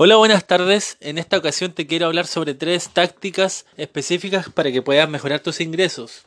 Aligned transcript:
Hola, 0.00 0.14
buenas 0.14 0.46
tardes. 0.46 0.96
En 1.00 1.18
esta 1.18 1.36
ocasión 1.36 1.72
te 1.72 1.88
quiero 1.88 2.06
hablar 2.06 2.28
sobre 2.28 2.54
tres 2.54 2.90
tácticas 2.90 3.66
específicas 3.76 4.48
para 4.48 4.70
que 4.70 4.80
puedas 4.80 5.08
mejorar 5.08 5.40
tus 5.40 5.60
ingresos. 5.60 6.22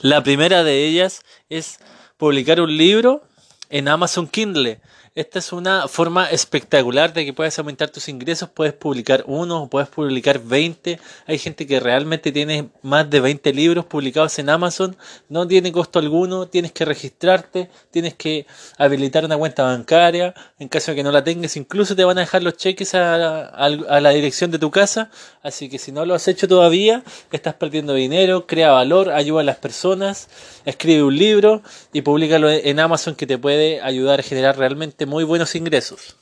La 0.00 0.24
primera 0.24 0.64
de 0.64 0.84
ellas 0.84 1.22
es 1.48 1.78
publicar 2.16 2.60
un 2.60 2.76
libro 2.76 3.22
en 3.70 3.86
Amazon 3.86 4.26
Kindle. 4.26 4.80
Esta 5.18 5.40
es 5.40 5.52
una 5.52 5.88
forma 5.88 6.30
espectacular 6.30 7.12
de 7.12 7.24
que 7.24 7.32
puedas 7.32 7.58
aumentar 7.58 7.90
tus 7.90 8.08
ingresos. 8.08 8.50
Puedes 8.50 8.72
publicar 8.72 9.24
uno 9.26 9.68
puedes 9.68 9.88
publicar 9.88 10.38
20. 10.38 11.00
Hay 11.26 11.38
gente 11.38 11.66
que 11.66 11.80
realmente 11.80 12.30
tiene 12.30 12.68
más 12.82 13.10
de 13.10 13.18
20 13.18 13.52
libros 13.52 13.84
publicados 13.84 14.38
en 14.38 14.48
Amazon. 14.48 14.96
No 15.28 15.44
tiene 15.48 15.72
costo 15.72 15.98
alguno. 15.98 16.46
Tienes 16.46 16.70
que 16.70 16.84
registrarte. 16.84 17.68
Tienes 17.90 18.14
que 18.14 18.46
habilitar 18.76 19.24
una 19.24 19.36
cuenta 19.36 19.64
bancaria. 19.64 20.34
En 20.60 20.68
caso 20.68 20.92
de 20.92 20.98
que 20.98 21.02
no 21.02 21.10
la 21.10 21.24
tengas, 21.24 21.56
incluso 21.56 21.96
te 21.96 22.04
van 22.04 22.18
a 22.18 22.20
dejar 22.20 22.44
los 22.44 22.56
cheques 22.56 22.94
a, 22.94 23.46
a 23.46 24.00
la 24.00 24.10
dirección 24.10 24.52
de 24.52 24.60
tu 24.60 24.70
casa. 24.70 25.10
Así 25.42 25.68
que 25.68 25.80
si 25.80 25.90
no 25.90 26.06
lo 26.06 26.14
has 26.14 26.28
hecho 26.28 26.46
todavía, 26.46 27.02
estás 27.32 27.54
perdiendo 27.54 27.92
dinero. 27.94 28.46
Crea 28.46 28.70
valor, 28.70 29.10
ayuda 29.10 29.40
a 29.40 29.44
las 29.44 29.56
personas. 29.56 30.28
Escribe 30.64 31.02
un 31.02 31.16
libro 31.16 31.62
y 31.92 32.02
públicalo 32.02 32.48
en 32.48 32.78
Amazon 32.78 33.16
que 33.16 33.26
te 33.26 33.36
puede 33.36 33.80
ayudar 33.80 34.20
a 34.20 34.22
generar 34.22 34.56
realmente 34.56 35.07
muy 35.08 35.24
buenos 35.24 35.54
ingresos. 35.54 36.16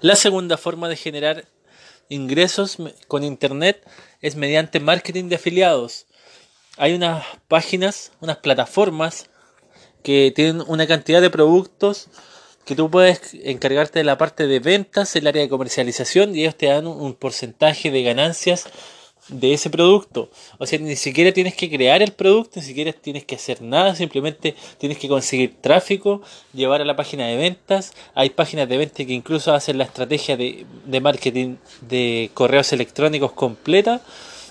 La 0.00 0.16
segunda 0.16 0.56
forma 0.56 0.88
de 0.88 0.96
generar 0.96 1.44
ingresos 2.08 2.78
con 3.06 3.22
Internet 3.22 3.86
es 4.20 4.36
mediante 4.36 4.80
marketing 4.80 5.28
de 5.28 5.36
afiliados. 5.36 6.06
Hay 6.76 6.94
unas 6.94 7.24
páginas, 7.46 8.12
unas 8.20 8.38
plataformas 8.38 9.30
que 10.02 10.32
tienen 10.34 10.62
una 10.66 10.86
cantidad 10.86 11.20
de 11.20 11.30
productos 11.30 12.08
que 12.64 12.74
tú 12.74 12.90
puedes 12.90 13.34
encargarte 13.34 14.00
de 14.00 14.04
la 14.04 14.18
parte 14.18 14.46
de 14.46 14.58
ventas, 14.58 15.14
el 15.16 15.26
área 15.26 15.42
de 15.42 15.48
comercialización 15.48 16.34
y 16.34 16.40
ellos 16.40 16.56
te 16.56 16.66
dan 16.66 16.86
un 16.86 17.14
porcentaje 17.14 17.90
de 17.90 18.02
ganancias 18.02 18.66
de 19.28 19.54
ese 19.54 19.70
producto. 19.70 20.30
O 20.58 20.66
sea, 20.66 20.78
ni 20.78 20.96
siquiera 20.96 21.32
tienes 21.32 21.54
que 21.54 21.70
crear 21.70 22.02
el 22.02 22.12
producto, 22.12 22.60
ni 22.60 22.66
siquiera 22.66 22.92
tienes 22.92 23.24
que 23.24 23.36
hacer 23.36 23.62
nada, 23.62 23.94
simplemente 23.94 24.54
tienes 24.78 24.98
que 24.98 25.08
conseguir 25.08 25.56
tráfico, 25.60 26.22
llevar 26.52 26.80
a 26.80 26.84
la 26.84 26.96
página 26.96 27.26
de 27.26 27.36
ventas. 27.36 27.92
Hay 28.14 28.30
páginas 28.30 28.68
de 28.68 28.76
ventas 28.76 29.06
que 29.06 29.12
incluso 29.12 29.52
hacen 29.54 29.78
la 29.78 29.84
estrategia 29.84 30.36
de, 30.36 30.66
de 30.84 31.00
marketing 31.00 31.56
de 31.80 32.30
correos 32.34 32.72
electrónicos 32.72 33.32
completa. 33.32 34.00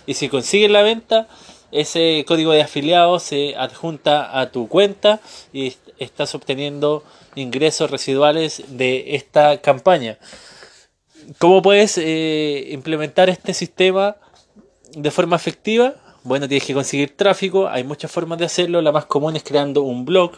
Y 0.05 0.15
si 0.15 0.29
consigues 0.29 0.71
la 0.71 0.81
venta, 0.81 1.27
ese 1.71 2.23
código 2.27 2.51
de 2.51 2.61
afiliado 2.61 3.19
se 3.19 3.55
adjunta 3.55 4.39
a 4.39 4.51
tu 4.51 4.67
cuenta 4.67 5.21
y 5.51 5.73
estás 5.97 6.35
obteniendo 6.35 7.03
ingresos 7.35 7.89
residuales 7.89 8.63
de 8.67 9.15
esta 9.15 9.59
campaña. 9.61 10.17
¿Cómo 11.39 11.61
puedes 11.61 11.97
eh, 11.97 12.67
implementar 12.71 13.29
este 13.29 13.53
sistema? 13.53 14.17
De 14.95 15.11
forma 15.11 15.35
efectiva, 15.35 15.95
bueno, 16.23 16.47
tienes 16.47 16.65
que 16.65 16.73
conseguir 16.73 17.15
tráfico, 17.17 17.67
hay 17.67 17.83
muchas 17.83 18.11
formas 18.11 18.39
de 18.39 18.45
hacerlo, 18.45 18.81
la 18.81 18.91
más 18.91 19.05
común 19.05 19.35
es 19.35 19.43
creando 19.43 19.81
un 19.81 20.05
blog, 20.05 20.31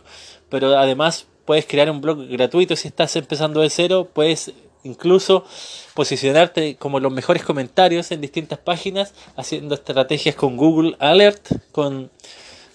pero 0.50 0.78
además 0.78 1.28
puedes 1.46 1.66
crear 1.66 1.90
un 1.92 2.02
blog 2.02 2.28
gratuito 2.28 2.76
si 2.76 2.88
estás 2.88 3.16
empezando 3.16 3.62
de 3.62 3.70
cero, 3.70 4.10
puedes 4.12 4.52
incluso 4.84 5.46
posicionarte 5.94 6.76
como 6.76 7.00
los 7.00 7.12
mejores 7.12 7.44
comentarios 7.44 8.12
en 8.12 8.22
distintas 8.22 8.60
páginas, 8.60 9.14
haciendo 9.36 9.76
estrategias 9.76 10.36
con 10.36 10.58
Google 10.58 10.96
Alert, 11.00 11.48
con, 11.72 12.12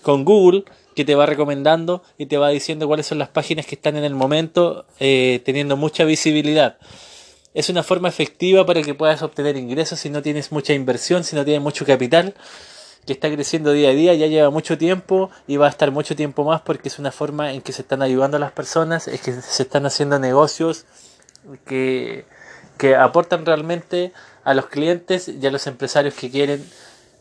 con 0.02 0.24
Google, 0.24 0.64
que 0.94 1.04
te 1.04 1.14
va 1.14 1.26
recomendando 1.26 2.02
y 2.18 2.26
te 2.26 2.36
va 2.36 2.50
diciendo 2.50 2.86
cuáles 2.86 3.06
son 3.06 3.18
las 3.18 3.28
páginas 3.28 3.66
que 3.66 3.76
están 3.76 3.96
en 3.96 4.04
el 4.04 4.14
momento 4.14 4.86
eh, 4.98 5.40
teniendo 5.44 5.76
mucha 5.76 6.04
visibilidad 6.04 6.78
es 7.54 7.68
una 7.68 7.82
forma 7.82 8.08
efectiva 8.08 8.64
para 8.64 8.82
que 8.82 8.94
puedas 8.94 9.22
obtener 9.22 9.56
ingresos 9.56 10.00
si 10.00 10.10
no 10.10 10.22
tienes 10.22 10.52
mucha 10.52 10.72
inversión, 10.72 11.24
si 11.24 11.36
no 11.36 11.44
tienes 11.44 11.62
mucho 11.62 11.84
capital, 11.84 12.34
que 13.06 13.12
está 13.12 13.30
creciendo 13.30 13.72
día 13.72 13.90
a 13.90 13.92
día, 13.92 14.14
ya 14.14 14.26
lleva 14.26 14.50
mucho 14.50 14.78
tiempo 14.78 15.30
y 15.46 15.56
va 15.56 15.66
a 15.66 15.70
estar 15.70 15.90
mucho 15.90 16.14
tiempo 16.14 16.44
más 16.44 16.60
porque 16.60 16.88
es 16.88 16.98
una 16.98 17.10
forma 17.10 17.52
en 17.52 17.62
que 17.62 17.72
se 17.72 17.82
están 17.82 18.02
ayudando 18.02 18.36
a 18.36 18.40
las 18.40 18.52
personas, 18.52 19.08
es 19.08 19.20
que 19.20 19.32
se 19.32 19.62
están 19.62 19.86
haciendo 19.86 20.18
negocios 20.18 20.84
que, 21.66 22.24
que 22.78 22.94
aportan 22.94 23.46
realmente 23.46 24.12
a 24.44 24.54
los 24.54 24.66
clientes 24.66 25.28
y 25.28 25.44
a 25.46 25.50
los 25.50 25.66
empresarios 25.66 26.14
que 26.14 26.30
quieren 26.30 26.64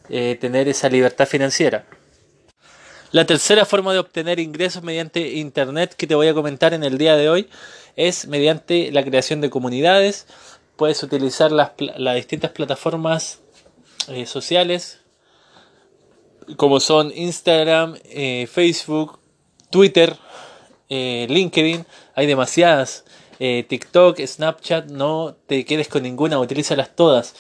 eh, 0.10 0.38
tener 0.40 0.68
esa 0.68 0.90
libertad 0.90 1.28
financiera. 1.28 1.86
La 3.12 3.26
tercera 3.26 3.66
forma 3.66 3.92
de 3.94 4.00
obtener 4.00 4.40
ingresos 4.40 4.84
mediante 4.84 5.20
Internet 5.20 5.96
que 5.96 6.06
te 6.06 6.14
voy 6.14 6.28
a 6.28 6.34
comentar 6.34 6.76
en 6.76 6.84
el 6.84 7.00
día 7.00 7.16
de 7.16 7.30
hoy 7.30 7.50
es 8.00 8.28
mediante 8.28 8.94
la 8.94 9.04
creación 9.04 9.42
de 9.42 9.50
comunidades. 9.50 10.26
Puedes 10.78 11.04
utilizar 11.04 11.52
las, 11.52 11.72
distintas 12.16 12.52
plataformas 12.52 13.42
eh, 14.08 14.26
sociales 14.26 15.02
como 16.56 16.80
son 16.80 17.12
Instagram, 17.14 17.98
eh, 18.06 18.48
Facebook, 18.50 19.20
Twitter, 19.70 20.16
eh, 20.88 21.28
LinkedIn. 21.30 21.86
Hay 22.16 22.26
demasiadas. 22.26 23.04
TikTok, 23.40 24.20
Snapchat, 24.20 24.88
no 24.88 25.34
te 25.48 25.64
quedes 25.64 25.88
con 25.88 26.04
ninguna, 26.04 26.38
utilízalas 26.40 26.94
todas. 26.94 27.36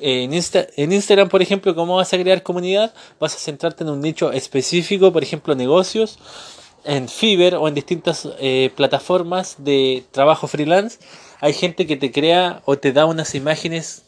En, 0.00 0.32
en, 0.32 0.92
Instagram, 0.92 1.28
por 1.28 1.42
ejemplo, 1.42 1.74
¿cómo 1.74 1.96
vas 1.96 2.14
a 2.14 2.18
crear 2.18 2.42
comunidad? 2.42 2.94
Vas 3.20 3.34
a 3.34 3.38
centrarte 3.38 3.84
en 3.84 3.90
un 3.90 4.00
nicho 4.00 4.32
específico, 4.32 5.12
por 5.12 5.22
ejemplo, 5.22 5.54
negocios 5.54 6.18
en 6.84 7.08
Fiverr 7.08 7.56
o 7.56 7.68
en 7.68 7.74
distintas 7.74 8.28
eh, 8.38 8.70
plataformas 8.76 9.56
de 9.58 10.04
trabajo 10.10 10.46
freelance, 10.46 10.98
hay 11.40 11.52
gente 11.52 11.86
que 11.86 11.96
te 11.96 12.12
crea 12.12 12.62
o 12.64 12.78
te 12.78 12.92
da 12.92 13.06
unas 13.06 13.34
imágenes, 13.34 14.02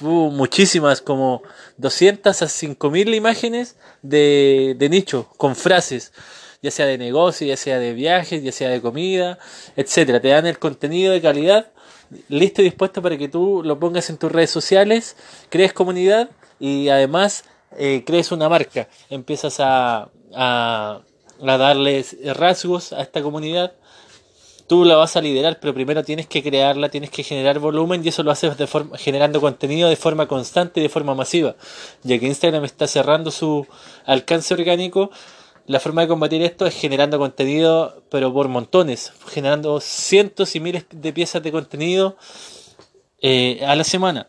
muchísimas, 0.00 1.00
como 1.00 1.42
200 1.78 2.42
a 2.42 2.48
5000 2.48 3.14
imágenes 3.14 3.76
de, 4.02 4.74
de 4.78 4.88
nicho, 4.88 5.28
con 5.36 5.56
frases, 5.56 6.12
ya 6.62 6.70
sea 6.70 6.86
de 6.86 6.98
negocio, 6.98 7.46
ya 7.46 7.56
sea 7.56 7.78
de 7.78 7.94
viajes, 7.94 8.42
ya 8.42 8.52
sea 8.52 8.68
de 8.70 8.80
comida, 8.80 9.38
etcétera. 9.76 10.20
Te 10.20 10.28
dan 10.28 10.46
el 10.46 10.58
contenido 10.58 11.12
de 11.12 11.20
calidad 11.22 11.70
listo 12.28 12.62
y 12.62 12.64
dispuesto 12.64 13.02
para 13.02 13.16
que 13.16 13.28
tú 13.28 13.62
lo 13.64 13.78
pongas 13.78 14.10
en 14.10 14.16
tus 14.16 14.30
redes 14.30 14.50
sociales, 14.50 15.16
crees 15.48 15.72
comunidad 15.72 16.30
y 16.58 16.88
además 16.88 17.44
eh, 17.76 18.04
crees 18.06 18.32
una 18.32 18.48
marca. 18.48 18.88
Empiezas 19.10 19.60
a, 19.60 20.10
a 20.34 21.02
a 21.44 21.56
darles 21.56 22.16
rasgos 22.34 22.92
a 22.92 23.02
esta 23.02 23.22
comunidad. 23.22 23.72
Tú 24.66 24.84
la 24.84 24.96
vas 24.96 25.16
a 25.16 25.20
liderar, 25.20 25.58
pero 25.60 25.74
primero 25.74 26.02
tienes 26.02 26.26
que 26.26 26.42
crearla, 26.42 26.88
tienes 26.88 27.10
que 27.10 27.22
generar 27.22 27.60
volumen 27.60 28.04
y 28.04 28.08
eso 28.08 28.24
lo 28.24 28.32
haces 28.32 28.56
de 28.58 28.66
forma, 28.66 28.98
generando 28.98 29.40
contenido 29.40 29.88
de 29.88 29.96
forma 29.96 30.26
constante 30.26 30.80
y 30.80 30.82
de 30.82 30.88
forma 30.88 31.14
masiva. 31.14 31.54
Ya 32.02 32.18
que 32.18 32.26
Instagram 32.26 32.64
está 32.64 32.88
cerrando 32.88 33.30
su 33.30 33.66
alcance 34.06 34.54
orgánico, 34.54 35.10
la 35.66 35.80
forma 35.80 36.02
de 36.02 36.08
combatir 36.08 36.42
esto 36.42 36.66
es 36.66 36.74
generando 36.74 37.18
contenido, 37.18 38.02
pero 38.10 38.32
por 38.32 38.48
montones, 38.48 39.12
generando 39.28 39.80
cientos 39.80 40.54
y 40.56 40.60
miles 40.60 40.86
de 40.90 41.12
piezas 41.12 41.42
de 41.42 41.52
contenido 41.52 42.16
eh, 43.20 43.64
a 43.66 43.74
la 43.74 43.84
semana. 43.84 44.28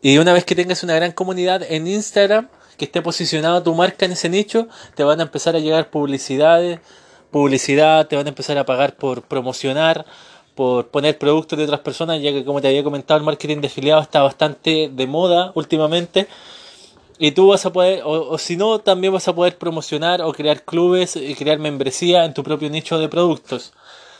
Y 0.00 0.18
una 0.18 0.32
vez 0.32 0.44
que 0.44 0.54
tengas 0.54 0.82
una 0.82 0.94
gran 0.94 1.12
comunidad 1.12 1.62
en 1.62 1.86
Instagram, 1.86 2.48
que 2.82 2.86
esté 2.86 3.00
posicionada 3.00 3.62
tu 3.62 3.76
marca 3.76 4.06
en 4.06 4.10
ese 4.10 4.28
nicho, 4.28 4.66
te 4.96 5.04
van 5.04 5.20
a 5.20 5.22
empezar 5.22 5.54
a 5.54 5.60
llegar 5.60 5.88
publicidades, 5.88 6.80
publicidad, 7.30 8.08
te 8.08 8.16
van 8.16 8.26
a 8.26 8.30
empezar 8.30 8.58
a 8.58 8.66
pagar 8.66 8.96
por 8.96 9.22
promocionar, 9.22 10.04
por 10.56 10.88
poner 10.88 11.16
productos 11.16 11.56
de 11.56 11.62
otras 11.62 11.78
personas, 11.78 12.20
ya 12.20 12.32
que 12.32 12.44
como 12.44 12.60
te 12.60 12.66
había 12.66 12.82
comentado, 12.82 13.18
el 13.18 13.24
marketing 13.24 13.60
de 13.60 13.68
afiliados 13.68 14.02
está 14.02 14.20
bastante 14.22 14.90
de 14.92 15.06
moda 15.06 15.52
últimamente. 15.54 16.26
Y 17.20 17.30
tú 17.30 17.46
vas 17.46 17.64
a 17.66 17.72
poder, 17.72 18.02
o, 18.04 18.30
o 18.30 18.36
si 18.36 18.56
no, 18.56 18.80
también 18.80 19.12
vas 19.12 19.28
a 19.28 19.32
poder 19.32 19.58
promocionar 19.58 20.20
o 20.20 20.32
crear 20.32 20.64
clubes 20.64 21.14
y 21.14 21.36
crear 21.36 21.60
membresía 21.60 22.24
en 22.24 22.34
tu 22.34 22.42
propio 22.42 22.68
nicho 22.68 22.98
de 22.98 23.08
productos. 23.08 23.74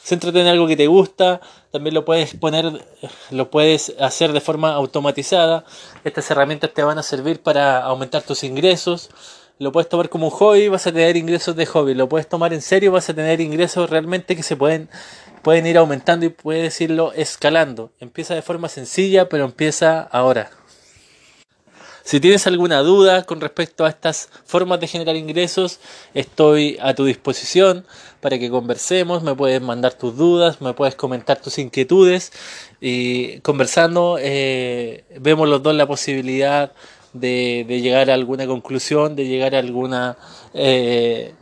Céntrate 0.05 0.41
en 0.41 0.49
algo 0.49 0.67
que 0.67 0.77
te 0.77 0.89
gusta, 0.89 1.41
también 1.71 1.95
lo 1.95 2.05
puedes 2.05 2.35
poner, 2.35 2.85
lo 3.31 3.51
puedes 3.51 3.95
hacer 4.01 4.33
de 4.33 4.41
forma 4.41 4.75
automatizada. 4.75 5.65
Estas 6.03 6.29
herramientas 6.31 6.73
te 6.75 6.83
van 6.83 6.99
a 6.99 7.05
servir 7.05 7.41
para 7.41 7.85
aumentar 7.85 8.23
tus 8.23 8.43
ingresos. 8.43 9.11
Lo 9.61 9.71
puedes 9.71 9.89
tomar 9.89 10.09
como 10.09 10.27
un 10.27 10.33
hobby, 10.33 10.67
vas 10.67 10.89
a 10.89 10.93
tener 10.93 11.17
ingresos 11.17 11.55
de 11.55 11.67
hobby. 11.67 11.95
Lo 11.95 12.09
puedes 12.09 12.29
tomar 12.29 12.53
en 12.53 12.63
serio, 12.63 12.91
vas 12.91 13.09
a 13.11 13.15
tener 13.15 13.41
ingresos 13.41 13.89
realmente 13.91 14.35
que 14.35 14.43
se 14.43 14.57
pueden, 14.57 14.89
pueden 15.43 15.67
ir 15.67 15.79
aumentando 15.79 16.27
y 16.27 16.31
puedes 16.31 16.81
irlo 16.81 17.13
escalando. 17.13 17.93
Empieza 18.01 18.35
de 18.35 18.43
forma 18.43 18.69
sencilla, 18.69 19.29
pero 19.29 19.45
empieza 19.45 20.01
ahora. 20.01 20.51
Si 22.13 22.21
tienes 22.21 22.47
alguna 22.47 22.81
duda 22.81 23.23
con 23.23 23.41
respecto 23.41 23.87
a 23.87 23.89
estas 23.89 24.29
formas 24.45 24.79
de 24.81 24.87
generar 24.87 25.17
ingresos, 25.17 25.81
estoy 26.13 26.77
a 26.83 26.93
tu 26.93 27.07
disposición 27.07 27.87
para 28.21 28.39
que 28.39 28.51
conversemos, 28.51 29.23
me 29.23 29.35
puedes 29.35 29.63
mandar 29.63 29.95
tus 29.95 30.15
dudas, 30.15 30.61
me 30.61 30.75
puedes 30.75 30.95
comentar 30.95 31.41
tus 31.41 31.57
inquietudes 31.57 32.31
y 32.83 33.41
conversando 33.41 34.19
eh, 34.21 35.05
vemos 35.21 35.49
los 35.49 35.63
dos 35.63 35.75
la 35.75 35.87
posibilidad 35.87 36.73
de, 37.15 37.65
llegar 37.67 38.11
a 38.11 38.13
alguna 38.13 38.47
conclusión, 38.47 39.17
de 39.17 39.27
llegar 39.27 39.55
a 39.55 39.61
alguna, 39.61 40.19
eh, 40.53 41.33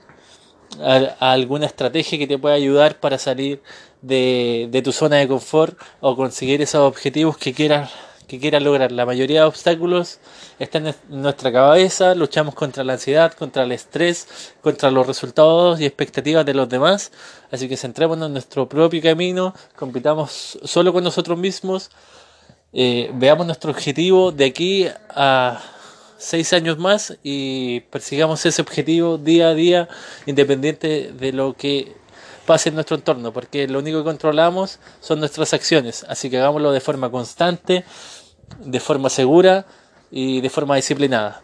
a 0.78 1.32
alguna 1.32 1.66
estrategia 1.66 2.16
que 2.16 2.28
te 2.28 2.38
pueda 2.38 2.54
ayudar 2.54 3.00
para 3.00 3.18
salir 3.18 3.60
de, 4.02 4.68
de 4.70 4.82
tu 4.82 4.92
zona 4.92 5.16
de 5.16 5.26
confort 5.26 5.76
o 5.98 6.14
conseguir 6.14 6.62
esos 6.62 6.82
objetivos 6.82 7.36
que 7.36 7.52
quieras 7.52 7.90
que 8.30 8.38
quieras 8.38 8.62
lograr. 8.62 8.92
La 8.92 9.04
mayoría 9.04 9.40
de 9.40 9.46
obstáculos 9.46 10.20
están 10.60 10.86
en 10.86 10.94
nuestra 11.08 11.50
cabeza, 11.50 12.14
luchamos 12.14 12.54
contra 12.54 12.84
la 12.84 12.92
ansiedad, 12.92 13.32
contra 13.32 13.64
el 13.64 13.72
estrés, 13.72 14.54
contra 14.62 14.88
los 14.92 15.04
resultados 15.04 15.80
y 15.80 15.84
expectativas 15.84 16.46
de 16.46 16.54
los 16.54 16.68
demás. 16.68 17.10
Así 17.50 17.68
que 17.68 17.76
centrémonos 17.76 18.28
en 18.28 18.34
nuestro 18.34 18.68
propio 18.68 19.02
camino, 19.02 19.52
compitamos 19.74 20.60
solo 20.62 20.92
con 20.92 21.02
nosotros 21.02 21.36
mismos, 21.36 21.90
eh, 22.72 23.10
veamos 23.14 23.46
nuestro 23.46 23.72
objetivo 23.72 24.30
de 24.30 24.44
aquí 24.44 24.86
a 25.08 25.60
seis 26.16 26.52
años 26.52 26.78
más 26.78 27.18
y 27.24 27.80
persigamos 27.90 28.46
ese 28.46 28.62
objetivo 28.62 29.18
día 29.18 29.48
a 29.48 29.54
día, 29.54 29.88
independiente 30.26 31.10
de 31.12 31.32
lo 31.32 31.54
que 31.54 31.96
pase 32.46 32.70
en 32.70 32.74
nuestro 32.74 32.96
entorno, 32.96 33.32
porque 33.32 33.68
lo 33.68 33.78
único 33.78 33.98
que 33.98 34.04
controlamos 34.04 34.78
son 35.00 35.20
nuestras 35.20 35.52
acciones, 35.54 36.04
así 36.08 36.30
que 36.30 36.38
hagámoslo 36.38 36.72
de 36.72 36.80
forma 36.80 37.10
constante, 37.10 37.84
de 38.58 38.80
forma 38.80 39.08
segura 39.08 39.66
y 40.10 40.40
de 40.40 40.50
forma 40.50 40.76
disciplinada. 40.76 41.42